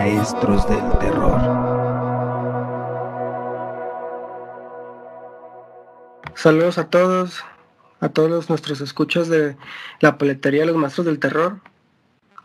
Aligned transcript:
maestros 0.00 0.66
del 0.66 0.98
terror. 0.98 1.38
Saludos 6.34 6.78
a 6.78 6.88
todos, 6.88 7.44
a 8.00 8.08
todos 8.08 8.48
nuestros 8.48 8.80
escuchas 8.80 9.28
de 9.28 9.58
la 10.00 10.16
paletería 10.16 10.60
de 10.60 10.68
los 10.68 10.76
maestros 10.76 11.04
del 11.04 11.18
terror. 11.18 11.60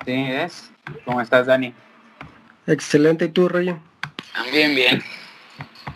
Sí, 0.04 0.12
es. 0.12 0.70
¿Cómo 1.06 1.22
estás, 1.22 1.48
Dani? 1.48 1.74
Excelente, 2.68 3.24
¿y 3.24 3.30
tú, 3.30 3.48
Rollo? 3.48 3.80
Bien, 4.52 4.76
bien. 4.76 5.02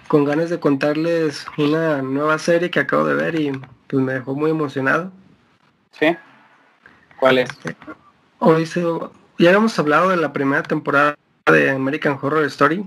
Con 0.07 0.23
ganas 0.23 0.49
de 0.49 0.61
contarles 0.61 1.45
una 1.57 2.01
nueva 2.01 2.39
serie 2.39 2.71
que 2.71 2.79
acabo 2.79 3.03
de 3.03 3.15
ver 3.15 3.37
y 3.37 3.51
pues 3.87 4.01
me 4.01 4.13
dejó 4.13 4.33
muy 4.33 4.51
emocionado. 4.51 5.11
¿Sí? 5.91 6.15
¿Cuál 7.19 7.39
es? 7.39 7.49
Hoy 8.37 8.65
se, 8.65 8.81
ya 9.39 9.49
habíamos 9.49 9.77
hablado 9.77 10.07
de 10.07 10.15
la 10.15 10.31
primera 10.31 10.63
temporada 10.63 11.18
de 11.45 11.69
American 11.71 12.17
Horror 12.21 12.45
Story. 12.45 12.85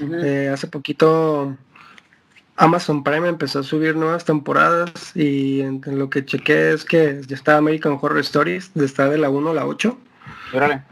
Eh, 0.00 0.50
hace 0.52 0.66
poquito 0.66 1.56
Amazon 2.56 3.02
Prime 3.02 3.28
empezó 3.28 3.60
a 3.60 3.62
subir 3.62 3.96
nuevas 3.96 4.24
temporadas 4.24 5.14
y 5.14 5.60
en, 5.60 5.82
lo 5.86 6.08
que 6.08 6.24
chequé 6.24 6.72
es 6.72 6.84
que 6.84 7.20
ya 7.26 7.34
está 7.34 7.56
American 7.56 7.98
Horror 8.00 8.18
Stories, 8.20 8.70
está 8.76 9.08
de 9.08 9.18
la 9.18 9.30
1 9.30 9.50
a 9.50 9.54
la 9.54 9.66
8. 9.66 9.98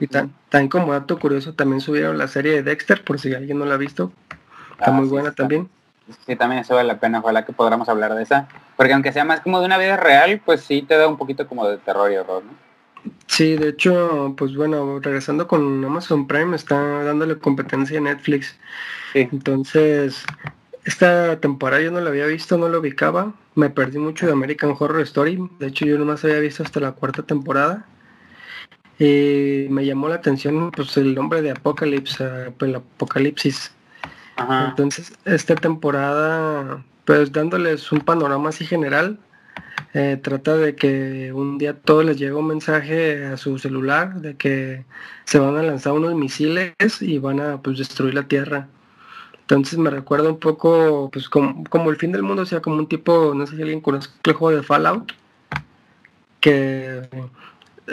Y 0.01 0.09
tan, 0.09 0.35
tan 0.49 0.69
como 0.69 0.93
dato 0.93 1.19
curioso 1.19 1.55
también 1.55 1.81
subieron 1.81 2.19
la 2.19 2.27
serie 2.27 2.53
de 2.53 2.63
Dexter, 2.65 3.05
por 3.05 3.21
si 3.21 3.33
alguien 3.33 3.59
no 3.59 3.65
la 3.65 3.75
ha 3.75 3.79
visto. 3.79 4.13
Está 4.73 4.91
ah, 4.91 4.93
muy 4.93 5.07
buena 5.07 5.33
también. 5.33 5.69
Sí, 6.27 6.35
también 6.35 6.63
eso 6.63 6.75
vale 6.75 6.89
la 6.89 6.99
pena, 6.99 7.21
ojalá 7.21 7.45
que 7.45 7.53
podamos 7.53 7.89
hablar 7.89 8.15
de 8.15 8.25
esa. 8.25 8.49
Porque 8.77 8.93
aunque 8.93 9.13
sea 9.13 9.25
más 9.25 9.41
como 9.41 9.61
de 9.61 9.67
una 9.67 9.79
vida 9.79 9.97
real, 9.97 10.41
pues 10.45 10.63
sí 10.63 10.83
te 10.83 10.97
da 10.97 11.07
un 11.07 11.17
poquito 11.17 11.47
como 11.47 11.69
de 11.69 11.79
terror 11.79 12.11
y 12.11 12.17
horror, 12.17 12.43
¿no? 12.45 12.53
Sí, 13.27 13.57
de 13.57 13.71
hecho, 13.71 14.35
pues 14.37 14.55
bueno, 14.55 15.01
regresando 15.01 15.49
con 15.49 15.85
Amazon 15.85 16.27
Prime, 16.27 16.55
está 16.55 16.77
dándole 17.03 17.39
competencia 17.39 17.99
a 17.99 18.03
Netflix. 18.03 18.57
Entonces, 19.15 20.25
esta 20.85 21.41
temporada 21.41 21.83
yo 21.83 21.91
no 21.91 22.01
la 22.01 22.11
había 22.11 22.27
visto, 22.27 22.59
no 22.59 22.69
lo 22.69 22.81
ubicaba. 22.81 23.35
Me 23.55 23.71
perdí 23.71 23.99
mucho 23.99 24.27
de 24.27 24.33
American 24.33 24.75
Horror 24.79 25.01
Story. 25.03 25.49
De 25.59 25.69
hecho, 25.69 25.85
yo 25.85 25.99
nomás 25.99 26.25
había 26.25 26.41
visto 26.41 26.63
hasta 26.63 26.81
la 26.81 26.93
cuarta 26.93 27.23
temporada. 27.23 27.87
Y 28.99 29.67
me 29.71 29.85
llamó 29.85 30.09
la 30.09 30.17
atención 30.17 30.71
pues 30.71 30.97
el 30.97 31.15
nombre 31.15 31.43
de 31.43 31.51
Apocalypse, 31.51 32.25
eh, 32.25 32.53
pues, 32.57 32.69
el 32.69 32.77
Apocalipsis. 32.77 33.73
Entonces, 34.69 35.13
esta 35.25 35.55
temporada, 35.55 36.83
pues 37.05 37.33
dándoles 37.33 37.93
un 37.93 38.01
panorama 38.01 38.49
así 38.49 38.65
general, 38.65 39.19
eh, 39.95 40.19
trata 40.23 40.57
de 40.57 40.75
que 40.75 41.33
un 41.33 41.59
día 41.59 41.75
todo 41.75 42.03
les 42.03 42.19
llega 42.19 42.37
un 42.37 42.47
mensaje 42.47 43.27
a 43.27 43.37
su 43.37 43.59
celular 43.59 44.15
de 44.21 44.37
que 44.37 44.85
se 45.25 45.39
van 45.39 45.57
a 45.57 45.63
lanzar 45.63 45.93
unos 45.93 46.15
misiles 46.15 46.73
y 47.01 47.19
van 47.19 47.41
a 47.41 47.61
pues, 47.61 47.79
destruir 47.79 48.15
la 48.15 48.23
Tierra. 48.23 48.69
Entonces 49.43 49.79
me 49.79 49.91
recuerda 49.91 50.31
un 50.31 50.39
poco 50.39 51.11
pues 51.13 51.29
como, 51.29 51.91
el 51.91 51.97
fin 51.97 52.13
del 52.13 52.23
mundo, 52.23 52.43
o 52.43 52.47
sea, 52.47 52.61
como 52.61 52.77
un 52.77 52.89
tipo, 52.89 53.35
no 53.35 53.47
sé 53.47 53.57
si 53.57 53.63
alguien 53.63 53.83
conoce 53.83 54.09
el 54.25 54.33
juego 54.33 54.57
de 54.57 54.63
Fallout, 54.63 55.13
que 56.41 57.09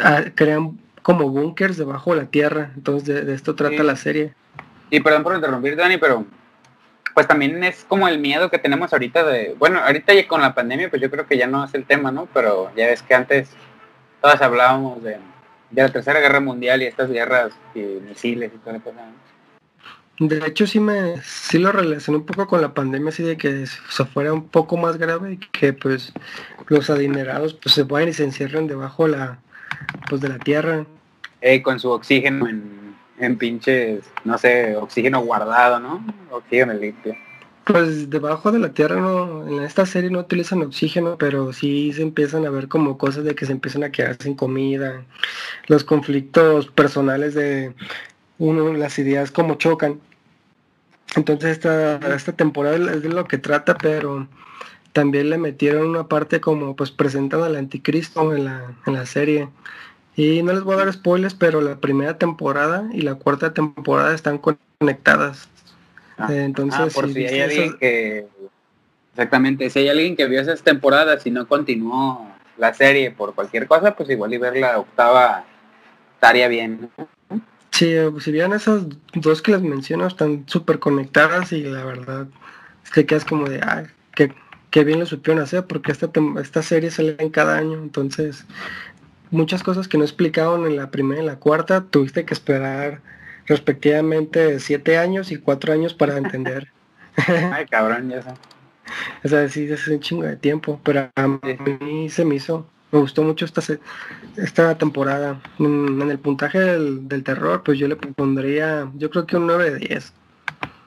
ah, 0.01 0.23
crean 0.35 0.79
como 1.01 1.29
bunkers 1.29 1.75
debajo 1.75 2.13
de 2.13 2.21
la 2.21 2.27
Tierra. 2.27 2.71
Entonces 2.75 3.25
de, 3.25 3.33
esto 3.33 3.55
trata 3.55 3.83
la 3.83 3.97
serie. 3.97 4.33
Y 4.89 5.01
perdón 5.01 5.23
por 5.23 5.35
interrumpir, 5.35 5.75
Dani, 5.75 5.97
pero 5.97 6.25
pues 7.19 7.27
también 7.27 7.61
es 7.65 7.83
como 7.83 8.07
el 8.07 8.17
miedo 8.17 8.49
que 8.49 8.59
tenemos 8.59 8.93
ahorita 8.93 9.25
de, 9.25 9.53
bueno, 9.59 9.79
ahorita 9.79 10.13
ya 10.13 10.25
con 10.25 10.39
la 10.39 10.55
pandemia, 10.55 10.89
pues 10.89 11.01
yo 11.01 11.11
creo 11.11 11.27
que 11.27 11.37
ya 11.37 11.47
no 11.47 11.65
es 11.65 11.73
el 11.73 11.83
tema, 11.83 12.13
¿no? 12.13 12.29
Pero 12.33 12.71
ya 12.77 12.87
ves 12.87 13.01
que 13.01 13.13
antes 13.13 13.49
todas 14.21 14.41
hablábamos 14.41 15.03
de, 15.03 15.17
la 15.71 15.89
tercera 15.89 16.21
guerra 16.21 16.39
mundial 16.39 16.81
y 16.81 16.85
estas 16.85 17.11
guerras 17.11 17.51
y 17.75 17.79
misiles 17.79 18.53
y 18.55 18.57
todo 18.59 18.73
eso. 18.73 18.93
De 20.19 20.47
hecho 20.47 20.65
sí 20.65 20.79
me 20.79 21.21
sí 21.21 21.59
lo 21.59 21.73
relacioné 21.73 22.19
un 22.19 22.25
poco 22.25 22.47
con 22.47 22.61
la 22.61 22.73
pandemia, 22.73 23.09
así 23.09 23.23
de 23.23 23.35
que 23.35 23.65
se 23.65 24.05
fuera 24.05 24.31
un 24.31 24.47
poco 24.47 24.77
más 24.77 24.95
grave 24.95 25.33
y 25.33 25.37
que 25.39 25.73
pues 25.73 26.13
los 26.67 26.89
adinerados 26.89 27.53
pues 27.53 27.75
se 27.75 27.83
vayan 27.83 28.07
y 28.07 28.13
se 28.13 28.23
encierren 28.23 28.67
debajo 28.67 29.09
la 29.09 29.39
pues 30.07 30.21
de 30.21 30.29
la 30.29 30.39
tierra. 30.39 30.85
Eh, 31.41 31.61
con 31.61 31.81
su 31.81 31.89
oxígeno 31.91 32.47
en 32.47 32.78
en 33.19 33.37
pinches, 33.37 34.03
no 34.23 34.37
sé, 34.37 34.75
oxígeno 34.75 35.21
guardado, 35.21 35.79
¿no? 35.79 36.03
Oxígeno 36.31 36.73
limpio. 36.73 37.15
Pues 37.65 38.09
debajo 38.09 38.51
de 38.51 38.57
la 38.57 38.73
tierra 38.73 38.95
no, 38.95 39.47
en 39.47 39.61
esta 39.63 39.85
serie 39.85 40.09
no 40.09 40.19
utilizan 40.19 40.63
oxígeno, 40.63 41.17
pero 41.17 41.53
sí 41.53 41.93
se 41.93 42.01
empiezan 42.01 42.45
a 42.45 42.49
ver 42.49 42.67
como 42.67 42.97
cosas 42.97 43.23
de 43.25 43.35
que 43.35 43.45
se 43.45 43.51
empiezan 43.51 43.83
a 43.83 43.91
quedar 43.91 44.17
sin 44.19 44.33
comida, 44.33 45.03
los 45.67 45.83
conflictos 45.83 46.67
personales 46.67 47.35
de 47.35 47.75
uno, 48.39 48.73
las 48.73 48.97
ideas 48.97 49.29
como 49.29 49.55
chocan. 49.55 49.99
Entonces 51.15 51.51
esta, 51.51 51.97
esta 52.15 52.31
temporada 52.31 52.75
es 52.75 53.03
de 53.03 53.09
lo 53.09 53.25
que 53.25 53.37
trata, 53.37 53.77
pero 53.77 54.27
también 54.93 55.29
le 55.29 55.37
metieron 55.37 55.89
una 55.89 56.07
parte 56.07 56.41
como 56.41 56.75
pues 56.75 56.89
presentan 56.91 57.43
al 57.43 57.55
anticristo 57.55 58.35
en 58.35 58.45
la, 58.45 58.73
en 58.87 58.93
la 58.93 59.05
serie. 59.05 59.49
Y 60.19 60.43
no 60.43 60.51
les 60.51 60.63
voy 60.63 60.73
a 60.73 60.79
dar 60.79 60.91
spoilers, 60.91 61.33
pero 61.33 61.61
la 61.61 61.77
primera 61.77 62.17
temporada 62.17 62.89
y 62.91 63.03
la 63.03 63.15
cuarta 63.15 63.53
temporada 63.53 64.13
están 64.13 64.37
conectadas. 64.37 65.47
Ah, 66.17 66.27
eh, 66.33 66.43
entonces, 66.43 66.77
ah, 66.77 66.87
por 66.93 67.07
si, 67.07 67.25
hay 67.25 67.39
alguien 67.39 67.77
que... 67.77 68.27
Exactamente, 69.13 69.69
si 69.69 69.79
hay 69.79 69.87
alguien 69.87 70.17
que 70.17 70.27
vio 70.27 70.41
esas 70.41 70.61
temporadas 70.61 71.25
y 71.25 71.31
no 71.31 71.47
continuó 71.47 72.27
la 72.57 72.73
serie 72.73 73.11
por 73.11 73.33
cualquier 73.33 73.65
cosa, 73.65 73.95
pues 73.95 74.09
igual 74.09 74.33
y 74.33 74.37
ver 74.37 74.57
la 74.57 74.79
octava 74.79 75.45
estaría 76.15 76.49
bien. 76.49 76.89
Sí, 77.71 77.95
pues, 78.11 78.25
si 78.25 78.33
bien 78.33 78.51
esas 78.51 78.87
dos 79.13 79.41
que 79.41 79.53
les 79.53 79.61
menciono 79.61 80.05
están 80.05 80.43
súper 80.47 80.79
conectadas 80.79 81.53
y 81.53 81.63
la 81.63 81.85
verdad 81.85 82.27
es 82.83 82.91
que 82.91 83.05
quedas 83.05 83.23
como 83.23 83.47
de, 83.47 83.61
ay, 83.65 83.85
que, 84.13 84.83
bien 84.83 84.99
lo 84.99 85.05
supieron 85.05 85.41
hacer 85.41 85.65
porque 85.65 85.93
esta, 85.93 86.09
esta 86.41 86.61
serie 86.61 86.91
sale 86.91 87.15
en 87.19 87.29
cada 87.29 87.57
año, 87.57 87.77
entonces 87.77 88.45
muchas 89.31 89.63
cosas 89.63 89.87
que 89.87 89.97
no 89.97 90.03
explicaron 90.03 90.65
en 90.65 90.75
la 90.75 90.91
primera 90.91 91.21
y 91.21 91.25
la 91.25 91.37
cuarta, 91.37 91.85
tuviste 91.89 92.25
que 92.25 92.33
esperar 92.33 93.01
respectivamente 93.45 94.59
siete 94.59 94.97
años 94.97 95.31
y 95.31 95.37
cuatro 95.37 95.73
años 95.73 95.93
para 95.93 96.17
entender. 96.17 96.71
Ay, 97.51 97.65
cabrón, 97.65 98.09
ya 98.09 98.21
sé. 98.21 98.29
O 99.23 99.27
sea, 99.27 99.47
sí, 99.49 99.65
es 99.69 99.87
un 99.87 99.99
chingo 99.99 100.23
de 100.23 100.35
tiempo, 100.35 100.79
pero 100.83 101.09
a 101.15 101.27
mí 101.27 102.09
se 102.09 102.25
me 102.25 102.35
hizo, 102.35 102.67
me 102.91 102.99
gustó 102.99 103.23
mucho 103.23 103.45
esta, 103.45 103.61
esta 104.37 104.77
temporada. 104.77 105.39
En, 105.59 106.01
el 106.01 106.19
puntaje 106.19 106.59
del, 106.59 107.23
terror, 107.23 107.63
pues 107.63 107.77
yo 107.77 107.87
le 107.87 107.95
pondría, 107.95 108.89
yo 108.95 109.09
creo 109.09 109.25
que 109.25 109.37
un 109.37 109.47
9 109.47 109.71
de 109.71 109.77
10. 109.79 110.13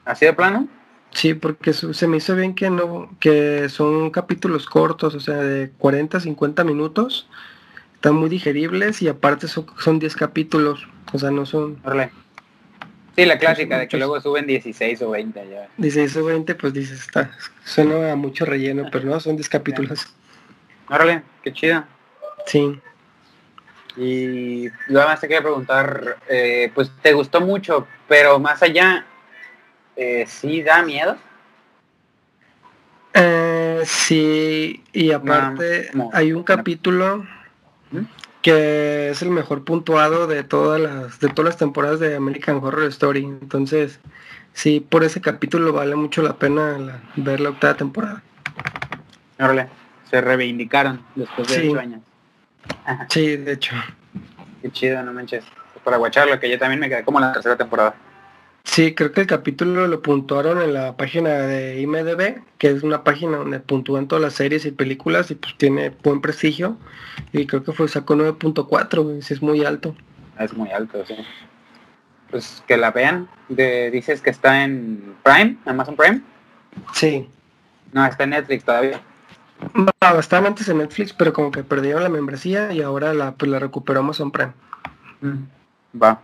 ¿Así 0.04 0.26
de 0.26 0.32
plano? 0.32 0.69
Sí, 1.10 1.34
porque 1.34 1.72
se 1.74 2.06
me 2.09 2.16
hizo 2.16 2.34
bien 2.34 2.54
que 2.54 2.70
no, 2.70 3.10
que 3.20 3.69
son 3.69 4.10
capítulos 4.10 4.66
cortos, 4.66 5.14
o 5.14 5.20
sea, 5.20 5.36
de 5.36 5.70
40, 5.78 6.20
50 6.20 6.64
minutos 6.64 7.28
están 8.03 8.17
muy 8.17 8.29
digeribles 8.29 9.01
y 9.01 9.07
aparte 9.07 9.47
son 9.47 10.01
10 10.01 10.17
capítulos, 10.17 10.89
o 11.13 11.21
sea, 11.21 11.31
no 11.31 11.47
son... 11.47 11.81
Sí, 13.15 13.25
la 13.25 13.39
clásica 13.39 13.79
de 13.79 13.87
que 13.87 13.97
luego 13.97 14.21
suben 14.21 14.45
16 14.45 15.03
o 15.03 15.11
20 15.11 15.49
ya. 15.49 15.69
16 15.77 16.17
o 16.17 16.25
20, 16.25 16.55
pues 16.57 16.73
dices, 16.73 17.01
está, 17.01 17.31
suena 17.63 18.11
a 18.11 18.17
mucho 18.17 18.45
relleno, 18.45 18.89
pero 18.91 19.05
no, 19.05 19.21
son 19.21 19.37
10 19.37 19.49
capítulos. 19.49 20.13
Órale, 20.89 21.23
qué 21.45 21.53
chido. 21.53 21.85
Sí. 22.45 22.81
Y 23.97 24.65
yo 24.65 24.99
además 24.99 25.21
te 25.21 25.29
quería 25.29 25.43
preguntar, 25.43 26.17
eh, 26.29 26.73
pues 26.75 26.91
te 27.03 27.13
gustó 27.13 27.41
mucho, 27.41 27.87
pero 28.09 28.41
más 28.41 28.65
allá, 28.65 29.07
eh, 29.95 30.25
¿sí 30.27 30.61
da 30.63 30.83
miedo? 30.83 31.17
Eh, 33.15 33.83
sí, 33.84 34.83
y 34.93 35.13
aparte 35.13 35.91
hay 36.13 36.33
un 36.33 36.43
capítulo 36.43 37.25
que 38.42 39.10
es 39.10 39.22
el 39.22 39.30
mejor 39.30 39.64
puntuado 39.64 40.26
de 40.26 40.42
todas 40.42 40.80
las 40.80 41.20
de 41.20 41.28
todas 41.28 41.50
las 41.50 41.56
temporadas 41.56 42.00
de 42.00 42.16
American 42.16 42.56
Horror 42.56 42.84
Story. 42.84 43.25
Entonces, 43.25 44.00
sí, 44.53 44.80
por 44.80 45.04
ese 45.04 45.21
capítulo 45.21 45.72
vale 45.72 45.94
mucho 45.94 46.22
la 46.22 46.34
pena 46.34 47.00
ver 47.16 47.41
la 47.41 47.50
octava 47.50 47.74
temporada. 47.74 48.22
Se 50.10 50.21
reivindicaron 50.21 51.04
después 51.15 51.48
de 51.48 51.60
sí. 51.60 51.77
años. 51.77 52.00
Sí, 53.09 53.36
de 53.36 53.53
hecho. 53.53 53.74
Qué 54.60 54.71
chido, 54.71 55.03
no 55.03 55.12
manches. 55.12 55.45
Para 55.83 55.97
guacharlo, 55.97 56.38
que 56.38 56.48
yo 56.50 56.59
también 56.59 56.78
me 56.78 56.88
quedé 56.88 57.03
como 57.03 57.18
en 57.18 57.27
la 57.27 57.33
tercera 57.33 57.56
temporada. 57.56 57.95
Sí, 58.64 58.94
creo 58.94 59.12
que 59.12 59.22
el 59.22 59.26
capítulo 59.26 59.86
lo 59.86 60.03
puntuaron 60.03 60.62
en 60.62 60.72
la 60.72 60.97
página 60.97 61.30
de 61.30 61.80
IMDB, 61.80 62.42
que 62.59 62.70
es 62.70 62.82
una 62.82 63.04
página 63.04 63.38
donde 63.38 63.60
puntúan 63.60 64.09
todas 64.09 64.22
las 64.22 64.34
series 64.34 64.64
y 64.64 64.70
películas 64.70 65.30
y 65.30 65.34
pues 65.34 65.56
tiene 65.59 65.91
buen 66.03 66.20
prestigio. 66.20 66.76
Y 67.32 67.47
creo 67.47 67.64
que 67.64 67.72
fue 67.72 67.88
sacó 67.88 68.14
9.4, 68.14 69.20
si 69.20 69.34
es 69.34 69.42
muy 69.42 69.64
alto. 69.64 69.94
Es 70.38 70.54
muy 70.54 70.70
alto, 70.70 71.04
sí. 71.04 71.16
Pues 72.30 72.62
que 72.66 72.76
la 72.76 72.92
vean. 72.92 73.28
De, 73.48 73.91
dices 73.91 74.22
que 74.22 74.30
está 74.30 74.62
en 74.64 75.16
Prime, 75.22 75.59
Amazon 75.66 75.97
Prime. 75.97 76.22
Sí. 76.94 77.28
No, 77.92 78.06
está 78.06 78.24
en 78.24 78.30
Netflix 78.30 78.64
todavía. 78.64 79.00
No, 79.74 80.18
estaba 80.18 80.48
antes 80.48 80.68
en 80.68 80.78
Netflix, 80.78 81.12
pero 81.12 81.32
como 81.32 81.50
que 81.50 81.62
perdieron 81.62 82.03
la 82.03 82.09
membresía 82.09 82.72
y 82.72 82.80
ahora 82.80 83.12
la, 83.12 83.32
pues, 83.32 83.50
la 83.50 83.59
recuperó 83.59 84.00
Amazon 84.00 84.30
Prime. 84.30 84.53
Mm, 85.20 86.00
va. 86.03 86.20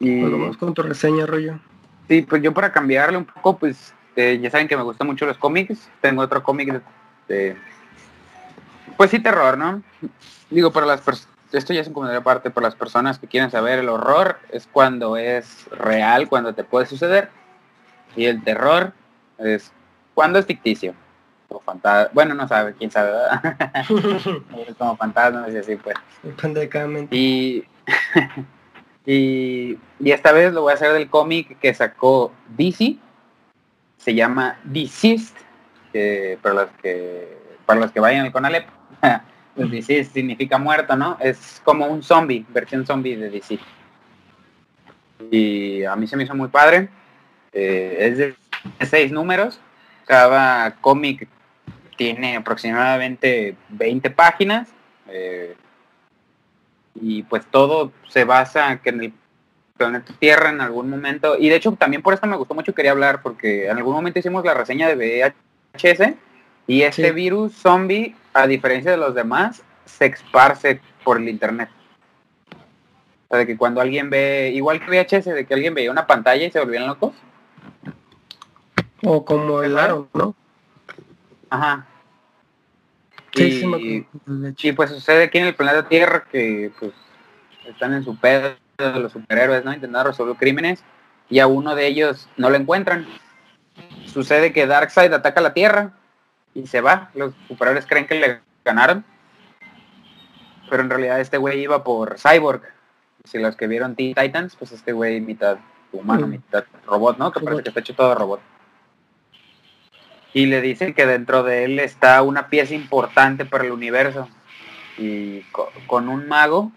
Y 0.00 0.22
vamos 0.22 0.56
con 0.56 0.72
tu 0.72 0.82
reseña, 0.82 1.26
rollo. 1.26 1.60
Sí, 2.08 2.22
pues 2.22 2.42
yo 2.42 2.52
para 2.54 2.72
cambiarle 2.72 3.18
un 3.18 3.26
poco, 3.26 3.58
pues 3.58 3.94
eh, 4.16 4.38
ya 4.42 4.50
saben 4.50 4.66
que 4.66 4.76
me 4.76 4.82
gustan 4.82 5.06
mucho 5.06 5.26
los 5.26 5.36
cómics. 5.36 5.90
Tengo 6.00 6.22
otro 6.22 6.42
cómic 6.42 6.82
de, 7.28 7.54
Pues 8.96 9.10
sí, 9.10 9.20
terror, 9.20 9.56
¿no? 9.58 9.82
Digo, 10.48 10.72
para 10.72 10.86
las 10.86 11.02
personas... 11.02 11.28
Esto 11.52 11.72
ya 11.74 11.80
es 11.80 11.88
un 11.88 11.94
comentario 11.94 12.20
aparte, 12.20 12.50
para 12.50 12.68
las 12.68 12.76
personas 12.76 13.18
que 13.18 13.26
quieren 13.26 13.50
saber 13.50 13.80
el 13.80 13.88
horror, 13.88 14.38
es 14.50 14.68
cuando 14.70 15.16
es 15.16 15.66
real, 15.72 16.28
cuando 16.28 16.54
te 16.54 16.62
puede 16.64 16.86
suceder. 16.86 17.28
Y 18.16 18.26
el 18.26 18.42
terror 18.42 18.92
es 19.38 19.72
cuando 20.14 20.38
es 20.38 20.46
ficticio. 20.46 20.94
O 21.48 21.58
fantasma. 21.58 22.08
Bueno, 22.14 22.34
no 22.34 22.46
sabe, 22.48 22.74
quién 22.74 22.90
sabe, 22.90 23.10
¿verdad? 23.10 23.84
como 24.78 24.96
fantasma, 24.96 25.48
y 25.50 25.56
así 25.56 25.76
pues. 25.76 25.96
Y... 27.10 27.64
y, 29.12 29.78
esta 30.04 30.30
vez 30.30 30.52
lo 30.52 30.62
voy 30.62 30.70
a 30.70 30.74
hacer 30.74 30.92
del 30.92 31.10
cómic 31.10 31.58
que 31.58 31.74
sacó 31.74 32.32
DC 32.56 32.96
se 33.96 34.14
llama 34.14 34.58
Deceased, 34.62 35.34
que 35.92 36.38
para 36.40 36.54
los 36.54 36.70
que 36.80 37.38
para 37.66 37.80
los 37.80 37.90
que 37.90 38.00
vayan 38.00 38.26
al 38.26 38.32
Conalep, 38.32 38.68
pues 39.56 39.70
Deceased 39.70 40.12
significa 40.12 40.58
muerto, 40.58 40.96
¿no? 40.96 41.18
Es 41.20 41.60
como 41.64 41.86
un 41.86 42.04
zombie, 42.04 42.46
versión 42.50 42.86
zombie 42.86 43.16
de 43.16 43.30
DC. 43.30 43.58
Y 45.30 45.82
a 45.84 45.96
mí 45.96 46.06
se 46.06 46.16
me 46.16 46.22
hizo 46.22 46.34
muy 46.34 46.48
padre. 46.48 46.88
Eh, 47.52 47.96
es 48.00 48.18
de 48.18 48.34
seis 48.86 49.10
números. 49.10 49.60
Cada 50.06 50.76
cómic 50.76 51.28
tiene 51.96 52.36
aproximadamente 52.36 53.56
20 53.70 54.10
páginas. 54.10 54.68
Eh, 55.08 55.56
y 56.94 57.22
pues 57.24 57.44
todo 57.46 57.92
se 58.08 58.24
basa 58.24 58.80
que 58.82 58.90
en 58.90 59.00
el 59.04 59.12
planeta 59.76 60.12
Tierra 60.18 60.50
en 60.50 60.60
algún 60.60 60.90
momento. 60.90 61.36
Y 61.38 61.48
de 61.48 61.56
hecho 61.56 61.72
también 61.72 62.02
por 62.02 62.14
esto 62.14 62.26
me 62.26 62.36
gustó 62.36 62.54
mucho, 62.54 62.74
quería 62.74 62.90
hablar, 62.90 63.22
porque 63.22 63.68
en 63.68 63.76
algún 63.76 63.94
momento 63.94 64.18
hicimos 64.18 64.44
la 64.44 64.54
reseña 64.54 64.88
de 64.88 65.32
VHS 65.74 66.14
y 66.66 66.82
este 66.82 67.12
virus 67.12 67.54
zombie, 67.54 68.14
a 68.32 68.46
diferencia 68.46 68.90
de 68.90 68.96
los 68.96 69.14
demás, 69.14 69.62
se 69.86 70.06
esparce 70.06 70.80
por 71.02 71.16
el 71.18 71.28
internet. 71.28 71.68
O 73.26 73.28
sea, 73.30 73.38
de 73.38 73.46
que 73.46 73.56
cuando 73.56 73.80
alguien 73.80 74.10
ve, 74.10 74.50
igual 74.54 74.80
que 74.80 74.90
VHS, 74.90 75.24
de 75.26 75.46
que 75.46 75.54
alguien 75.54 75.74
veía 75.74 75.90
una 75.90 76.06
pantalla 76.06 76.44
y 76.44 76.50
se 76.50 76.60
volvían 76.60 76.86
locos. 76.86 77.12
O 79.02 79.24
como 79.24 79.62
el 79.62 79.78
aro, 79.78 80.08
¿no? 80.12 80.34
Ajá. 81.48 81.86
Y, 83.34 84.06
y, 84.58 84.72
pues 84.72 84.90
sucede 84.90 85.24
aquí 85.24 85.38
en 85.38 85.46
el 85.46 85.54
planeta 85.54 85.88
Tierra 85.88 86.24
que 86.30 86.72
pues 86.78 86.92
están 87.66 87.94
en 87.94 88.04
su 88.04 88.16
pedo 88.16 88.54
de 88.78 89.00
los 89.00 89.12
superhéroes, 89.12 89.64
¿no? 89.64 89.72
Intentando 89.72 90.10
resolver 90.10 90.36
crímenes 90.36 90.82
y 91.28 91.38
a 91.38 91.46
uno 91.46 91.74
de 91.74 91.86
ellos 91.86 92.28
no 92.36 92.50
lo 92.50 92.56
encuentran. 92.56 93.06
Sucede 94.06 94.52
que 94.52 94.66
Darkseid 94.66 95.12
ataca 95.12 95.40
la 95.40 95.54
Tierra 95.54 95.92
y 96.54 96.66
se 96.66 96.80
va. 96.80 97.10
Los 97.14 97.34
superhéroes 97.48 97.86
creen 97.86 98.06
que 98.06 98.14
le 98.16 98.40
ganaron. 98.64 99.04
Pero 100.68 100.82
en 100.82 100.90
realidad 100.90 101.20
este 101.20 101.38
güey 101.38 101.60
iba 101.60 101.84
por 101.84 102.18
Cyborg. 102.18 102.62
Si 103.24 103.38
los 103.38 103.56
que 103.56 103.66
vieron 103.66 103.94
Teen 103.94 104.14
Titans, 104.14 104.56
pues 104.56 104.72
este 104.72 104.92
güey 104.92 105.20
mitad 105.20 105.58
humano, 105.92 106.26
mm. 106.26 106.30
mitad 106.30 106.64
robot, 106.86 107.18
¿no? 107.18 107.32
Que 107.32 107.40
parece 107.40 107.62
que 107.62 107.68
está 107.68 107.80
hecho 107.80 107.94
todo 107.94 108.14
robot. 108.14 108.40
Y 110.32 110.46
le 110.46 110.60
dicen 110.60 110.94
que 110.94 111.06
dentro 111.06 111.42
de 111.42 111.64
él 111.64 111.78
está 111.78 112.22
una 112.22 112.48
pieza 112.48 112.74
importante 112.74 113.44
para 113.44 113.64
el 113.64 113.72
universo. 113.72 114.28
Y 114.98 115.42
con 115.86 116.08
un 116.08 116.28
mago 116.28 116.72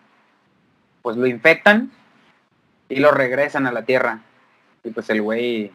pues 1.04 1.18
lo 1.18 1.28
infectan 1.28 1.92
y 2.90 2.96
lo 2.96 3.12
regresan 3.12 3.68
a 3.68 3.72
la 3.72 3.84
Tierra. 3.84 4.22
Y 4.84 4.90
pues 4.90 5.10
el 5.12 5.22
güey, 5.22 5.72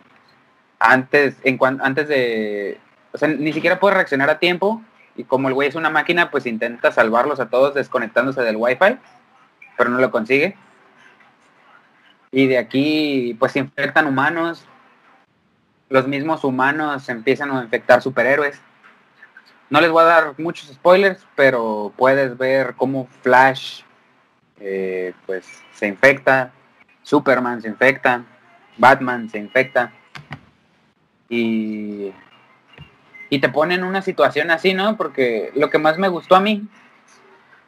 antes, 0.80 1.36
en 1.44 1.58
antes 1.80 2.08
de, 2.08 2.80
o 3.12 3.18
sea, 3.18 3.28
ni 3.28 3.52
siquiera 3.52 3.78
puede 3.78 3.94
reaccionar 3.94 4.28
a 4.30 4.40
tiempo. 4.40 4.82
Y 5.14 5.24
como 5.24 5.48
el 5.48 5.54
güey 5.54 5.68
es 5.68 5.74
una 5.74 5.90
máquina, 5.90 6.30
pues 6.30 6.46
intenta 6.46 6.90
salvarlos 6.90 7.40
a 7.40 7.50
todos 7.50 7.74
desconectándose 7.74 8.40
del 8.42 8.56
wifi, 8.56 8.96
pero 9.76 9.90
no 9.90 9.98
lo 9.98 10.10
consigue. 10.10 10.56
Y 12.30 12.46
de 12.46 12.58
aquí, 12.58 13.36
pues 13.38 13.54
infectan 13.56 14.06
humanos. 14.06 14.64
Los 15.88 16.06
mismos 16.06 16.44
humanos 16.44 17.08
empiezan 17.08 17.50
a 17.50 17.62
infectar 17.62 18.02
superhéroes. 18.02 18.60
No 19.70 19.80
les 19.80 19.90
voy 19.90 20.02
a 20.02 20.06
dar 20.06 20.34
muchos 20.38 20.68
spoilers, 20.68 21.26
pero 21.36 21.92
puedes 21.96 22.36
ver 22.36 22.74
cómo 22.76 23.06
Flash 23.22 23.82
eh, 24.60 25.12
pues 25.26 25.46
se 25.72 25.86
infecta, 25.86 26.50
Superman 27.02 27.62
se 27.62 27.68
infecta, 27.68 28.24
Batman 28.76 29.28
se 29.30 29.38
infecta 29.38 29.92
y, 31.28 32.12
y 33.30 33.38
te 33.40 33.48
pone 33.48 33.74
en 33.74 33.84
una 33.84 34.02
situación 34.02 34.50
así, 34.50 34.74
¿no? 34.74 34.96
Porque 34.96 35.52
lo 35.54 35.70
que 35.70 35.78
más 35.78 35.98
me 35.98 36.08
gustó 36.08 36.34
a 36.34 36.40
mí, 36.40 36.66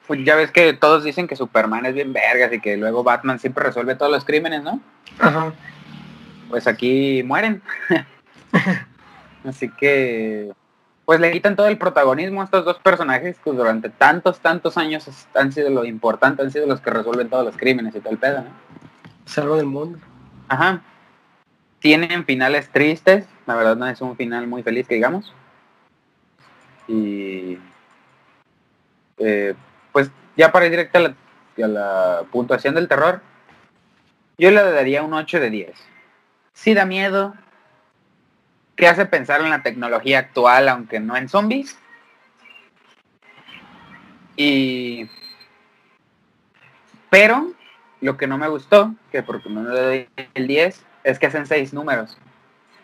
pues 0.07 0.25
ya 0.25 0.35
ves 0.35 0.51
que 0.51 0.73
todos 0.73 1.05
dicen 1.05 1.29
que 1.29 1.37
Superman 1.37 1.87
es 1.87 1.95
bien 1.95 2.13
vergas 2.13 2.53
y 2.53 2.61
que 2.61 2.77
luego 2.77 3.05
Batman 3.05 3.39
siempre 3.39 3.65
resuelve 3.65 3.95
todos 3.95 4.11
los 4.11 4.25
crímenes, 4.25 4.63
¿no? 4.63 4.81
Ajá. 5.19 5.53
Pues 6.51 6.67
aquí 6.67 7.23
mueren. 7.23 7.63
así 9.45 9.71
que 9.71 10.53
pues 11.05 11.19
le 11.19 11.33
quitan 11.33 11.57
todo 11.57 11.67
el 11.67 11.79
protagonismo 11.79 12.41
a 12.41 12.45
estos 12.45 12.65
dos 12.65 12.79
personajes 12.79 13.37
que 13.43 13.51
durante 13.51 13.89
tantos, 13.91 14.39
tantos 14.39 14.77
años 14.77 15.09
han 15.35 15.51
sido 15.53 15.71
lo 15.71 15.85
importante, 15.85 16.43
han 16.43 16.53
sido 16.53 16.67
los 16.67 16.81
que 16.81 16.91
resuelven 16.91 17.29
todos 17.29 17.45
los 17.45 17.57
crímenes 17.57 17.97
y 17.97 18.01
todo 18.01 18.13
el 18.13 18.19
pedo, 18.19 18.43
¿no? 18.43 18.51
Salvo 19.25 19.57
del 19.57 19.67
mundo. 19.67 19.99
Ajá. 20.49 20.83
Tienen 21.81 22.25
finales 22.25 22.69
tristes, 22.71 23.27
la 23.47 23.57
verdad 23.57 23.77
no 23.77 23.89
es 23.89 24.01
un 24.01 24.17
final 24.17 24.47
muy 24.47 24.63
feliz 24.63 24.87
que 24.87 24.95
digamos. 24.95 25.35
Y 26.87 27.59
eh, 29.19 29.55
pues 29.91 30.13
ya 30.37 30.53
para 30.53 30.67
ir 30.67 30.71
directo 30.71 30.99
a 30.99 31.01
la, 31.01 31.15
a 31.65 31.69
la 31.69 32.23
puntuación 32.31 32.77
del 32.77 32.87
terror, 32.87 33.21
yo 34.39 34.51
le 34.51 34.63
daría 34.63 35.03
un 35.03 35.13
8 35.13 35.41
de 35.41 35.51
10. 35.51 35.90
Sí 36.53 36.75
da 36.75 36.85
miedo, 36.85 37.35
que 38.77 38.89
hace 38.89 39.07
pensar 39.07 39.41
en 39.41 39.51
la 39.51 39.63
tecnología 39.63 40.19
actual, 40.19 40.69
aunque 40.69 41.01
no 41.01 41.17
en 41.17 41.29
zombies. 41.29 41.79
Y... 44.37 45.09
Pero 47.11 47.53
lo 48.01 48.17
que 48.17 48.27
no 48.27 48.39
me 48.39 48.49
gustó, 48.49 48.95
que 49.13 49.23
porque 49.23 49.51
no 49.51 49.63
le 49.63 49.81
doy 49.81 50.09
el 50.35 50.47
10, 50.47 50.85
es 51.05 51.19
que 51.19 51.27
hacen 51.27 51.47
seis 51.47 51.73
números. 51.73 52.17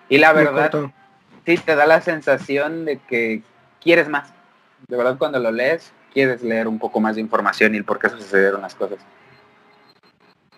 Y 0.09 0.19
la 0.19 0.33
verdad, 0.33 0.71
sí 1.47 1.57
te 1.59 1.75
da 1.75 1.87
la 1.87 2.01
sensación 2.01 2.85
de 2.85 2.99
que 2.99 3.43
quieres 3.81 4.09
más. 4.09 4.33
De 4.89 4.97
verdad, 4.97 5.17
cuando 5.17 5.39
lo 5.39 5.51
lees, 5.51 5.93
quieres 6.13 6.43
leer 6.43 6.69
un 6.69 6.79
poco 6.79 7.01
más 7.01 7.17
de 7.17 7.23
información 7.23 7.75
y 7.75 7.79
el 7.79 7.85
por 7.85 7.99
qué 7.99 8.09
sucedieron 8.09 8.61
las 8.61 8.75
cosas. 8.75 8.99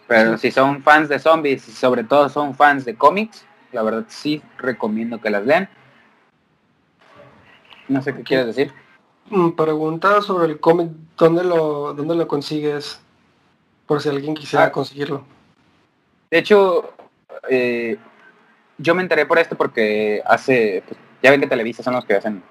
Pero 0.08 0.38
si 0.38 0.50
son 0.50 0.82
fans 0.82 1.08
de 1.10 1.18
zombies 1.18 1.68
y 1.68 1.72
sobre 1.72 2.02
todo 2.02 2.28
son 2.30 2.54
fans 2.54 2.86
de 2.86 2.96
cómics, 2.96 3.44
la 3.72 3.82
verdad 3.82 4.04
sí 4.08 4.42
recomiendo 4.56 5.20
que 5.20 5.28
las 5.28 5.44
lean. 5.44 5.68
No 7.88 8.02
sé 8.02 8.14
qué 8.14 8.22
quieres 8.22 8.46
decir. 8.46 8.72
Mm, 9.30 9.50
pregunta 9.50 10.22
sobre 10.22 10.46
el 10.46 10.60
cómic, 10.60 10.90
¿dónde 11.18 11.44
lo, 11.44 11.92
dónde 11.92 12.14
lo 12.14 12.26
consigues? 12.26 13.00
Por 13.86 14.00
si 14.00 14.08
alguien 14.08 14.34
quisiera 14.34 14.66
ah. 14.66 14.72
conseguirlo. 14.72 15.24
De 16.30 16.38
hecho, 16.38 16.94
eh, 17.50 17.98
yo 18.78 18.94
me 18.94 19.02
enteré 19.02 19.26
por 19.26 19.38
esto 19.38 19.56
porque 19.56 20.22
hace, 20.24 20.82
pues, 20.86 20.98
ya 21.22 21.30
ven 21.30 21.40
que 21.40 21.46
Televisa 21.46 21.82
son 21.82 21.94
los 21.94 22.06
que 22.06 22.14
hacen 22.14 22.42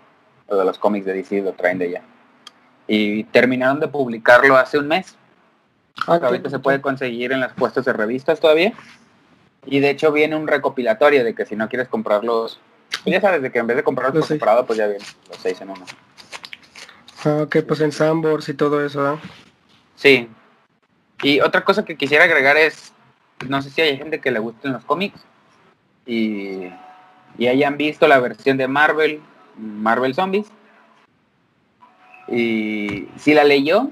lo 0.47 0.57
de 0.57 0.65
los 0.65 0.77
cómics 0.77 1.05
de 1.05 1.13
DC, 1.13 1.41
lo 1.41 1.53
traen 1.53 1.79
de 1.79 1.85
allá. 1.85 2.01
Y 2.87 3.23
terminaron 3.25 3.79
de 3.79 3.87
publicarlo 3.87 4.57
hace 4.57 4.77
un 4.77 4.87
mes. 4.87 5.17
Ah, 6.05 6.19
Ahorita 6.21 6.49
se 6.49 6.59
puede 6.59 6.81
conseguir 6.81 7.31
en 7.31 7.39
las 7.39 7.53
puestas 7.53 7.85
de 7.85 7.93
revistas 7.93 8.39
todavía. 8.39 8.73
Y 9.65 9.79
de 9.79 9.89
hecho 9.89 10.11
viene 10.11 10.35
un 10.35 10.47
recopilatorio 10.47 11.23
de 11.23 11.33
que 11.33 11.45
si 11.45 11.55
no 11.55 11.67
quieres 11.67 11.87
comprarlos, 11.87 12.59
pues 13.03 13.13
ya 13.13 13.21
sabes 13.21 13.41
de 13.41 13.51
que 13.51 13.59
en 13.59 13.67
vez 13.67 13.77
de 13.77 13.83
comprarlos 13.83 14.21
por 14.21 14.27
separado, 14.27 14.65
pues 14.65 14.77
ya 14.77 14.87
vienen 14.87 15.05
los 15.29 15.37
seis 15.37 15.59
en 15.61 15.69
uno. 15.71 15.85
Ah, 17.25 17.41
ok, 17.43 17.57
pues 17.67 17.81
en 17.81 17.91
Sambors 17.91 18.47
y 18.47 18.53
todo 18.53 18.85
eso, 18.85 19.13
¿eh? 19.13 19.17
Sí. 19.95 20.29
Y 21.23 21.41
otra 21.41 21.65
cosa 21.65 21.83
que 21.83 21.97
quisiera 21.97 22.25
agregar 22.25 22.55
es, 22.57 22.93
no 23.47 23.61
sé 23.61 23.69
si 23.71 23.81
hay 23.81 23.97
gente 23.97 24.21
que 24.21 24.31
le 24.31 24.39
gusten 24.39 24.71
los 24.71 24.85
cómics 24.85 25.19
y, 26.05 26.69
y 27.37 27.47
hayan 27.47 27.75
visto 27.75 28.07
la 28.07 28.19
versión 28.19 28.57
de 28.57 28.67
Marvel, 28.67 29.21
Marvel 29.57 30.13
Zombies. 30.13 30.47
Y 32.29 33.07
si 33.17 33.33
la 33.33 33.43
leyó, 33.43 33.89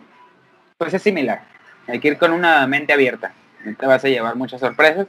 pues 0.77 0.93
es 0.93 1.01
similar. 1.01 1.54
Hay 1.87 1.99
que 1.99 2.09
ir 2.09 2.17
con 2.17 2.31
una 2.31 2.65
mente 2.67 2.93
abierta. 2.93 3.33
Te 3.77 3.85
vas 3.85 4.03
a 4.03 4.09
llevar 4.09 4.35
muchas 4.35 4.59
sorpresas. 4.59 5.07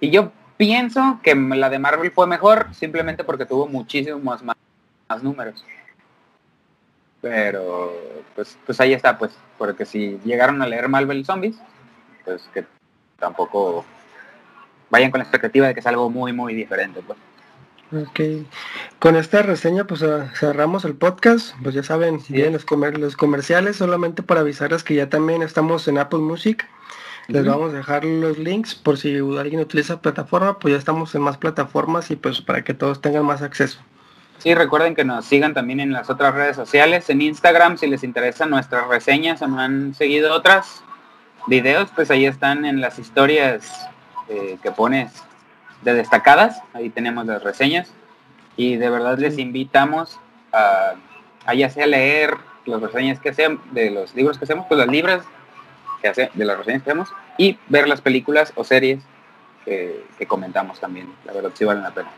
Y 0.00 0.10
yo 0.10 0.32
pienso 0.56 1.20
que 1.22 1.34
la 1.34 1.70
de 1.70 1.78
Marvel 1.78 2.10
fue 2.10 2.26
mejor 2.26 2.68
simplemente 2.74 3.24
porque 3.24 3.46
tuvo 3.46 3.66
muchísimos 3.66 4.42
más, 4.42 4.56
números. 5.22 5.64
Pero 7.20 7.92
pues, 8.34 8.58
pues 8.64 8.80
ahí 8.80 8.92
está, 8.92 9.18
pues, 9.18 9.32
porque 9.58 9.84
si 9.84 10.18
llegaron 10.24 10.62
a 10.62 10.66
leer 10.66 10.88
Marvel 10.88 11.24
Zombies, 11.24 11.56
pues 12.24 12.48
que 12.54 12.64
tampoco 13.18 13.84
vayan 14.88 15.10
con 15.10 15.18
la 15.18 15.24
expectativa 15.24 15.66
de 15.66 15.74
que 15.74 15.80
es 15.80 15.86
algo 15.86 16.08
muy, 16.08 16.32
muy 16.32 16.54
diferente. 16.54 17.00
Pues. 17.06 17.18
Ok. 17.92 18.20
Con 18.98 19.16
esta 19.16 19.42
reseña 19.42 19.84
pues 19.84 20.02
ah, 20.02 20.30
cerramos 20.34 20.84
el 20.84 20.94
podcast. 20.94 21.54
Pues 21.62 21.74
ya 21.74 21.82
saben, 21.82 22.20
bien 22.28 22.52
los, 22.52 22.64
los 22.98 23.16
comerciales, 23.16 23.76
solamente 23.76 24.22
para 24.22 24.40
avisarles 24.40 24.84
que 24.84 24.94
ya 24.94 25.08
también 25.08 25.42
estamos 25.42 25.88
en 25.88 25.98
Apple 25.98 26.20
Music. 26.20 26.66
Les 27.28 27.46
vamos 27.46 27.72
a 27.72 27.76
dejar 27.76 28.04
los 28.04 28.38
links 28.38 28.74
por 28.74 28.98
si 28.98 29.16
alguien 29.16 29.60
utiliza 29.60 30.00
plataforma, 30.00 30.58
pues 30.58 30.72
ya 30.72 30.78
estamos 30.78 31.14
en 31.14 31.22
más 31.22 31.36
plataformas 31.36 32.10
y 32.10 32.16
pues 32.16 32.40
para 32.40 32.64
que 32.64 32.74
todos 32.74 33.00
tengan 33.00 33.24
más 33.24 33.40
acceso. 33.40 33.78
Sí, 34.38 34.52
recuerden 34.54 34.96
que 34.96 35.04
nos 35.04 35.26
sigan 35.26 35.54
también 35.54 35.78
en 35.78 35.92
las 35.92 36.10
otras 36.10 36.34
redes 36.34 36.56
sociales, 36.56 37.08
en 37.08 37.22
Instagram, 37.22 37.76
si 37.76 37.86
les 37.86 38.02
interesan 38.02 38.50
nuestras 38.50 38.88
reseñas 38.88 39.42
o 39.42 39.46
no 39.46 39.60
han 39.60 39.94
seguido 39.94 40.34
otras 40.34 40.82
videos, 41.46 41.90
pues 41.94 42.10
ahí 42.10 42.26
están 42.26 42.64
en 42.64 42.80
las 42.80 42.98
historias 42.98 43.88
eh, 44.28 44.58
que 44.60 44.72
pones 44.72 45.12
de 45.82 45.94
destacadas, 45.94 46.62
ahí 46.72 46.90
tenemos 46.90 47.26
las 47.26 47.42
reseñas 47.42 47.92
y 48.56 48.76
de 48.76 48.90
verdad 48.90 49.18
les 49.18 49.38
invitamos 49.38 50.18
a, 50.52 50.94
a 51.46 51.54
ya 51.54 51.70
sea 51.70 51.86
leer 51.86 52.36
las 52.66 52.80
reseñas 52.80 53.18
que 53.20 53.30
hacemos, 53.30 53.60
de 53.72 53.90
los 53.90 54.14
libros 54.14 54.38
que 54.38 54.44
hacemos, 54.44 54.66
pues 54.66 54.78
las 54.78 54.88
libras 54.88 55.24
que 56.00 56.08
hace, 56.08 56.30
de 56.34 56.44
las 56.44 56.58
reseñas 56.58 56.82
que 56.82 56.90
hacemos 56.90 57.12
y 57.38 57.58
ver 57.68 57.88
las 57.88 58.00
películas 58.00 58.52
o 58.56 58.64
series 58.64 59.02
que, 59.64 60.04
comentamos 60.26 60.80
también, 60.80 61.12
la 61.24 61.32
verdad 61.32 61.50
sí 61.54 61.64
valen 61.64 61.82
la 61.82 61.94
pena. 61.94 62.10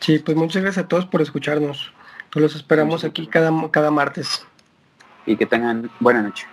Sí, 0.00 0.18
pues 0.18 0.36
muchas 0.36 0.62
gracias 0.62 0.84
a 0.84 0.88
todos 0.88 1.06
por 1.06 1.22
escucharnos. 1.22 1.92
Los 2.34 2.54
esperamos 2.54 3.04
aquí 3.04 3.26
cada, 3.26 3.50
cada 3.70 3.90
martes. 3.90 4.46
Y 5.24 5.36
que 5.36 5.46
tengan 5.46 5.90
buena 6.00 6.22
noche. 6.22 6.46